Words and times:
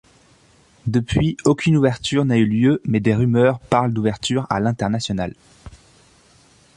Depuis 0.87 1.37
aucune 1.45 1.77
ouverture 1.77 2.25
n'a 2.25 2.35
eu 2.39 2.47
lieu 2.47 2.81
mais 2.85 2.99
des 2.99 3.13
rumeurs 3.13 3.59
parlent 3.59 3.93
d'ouverture 3.93 4.47
à 4.49 4.59
l'international. 4.59 5.35